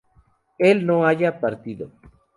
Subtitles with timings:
[0.57, 1.91] él no haya partido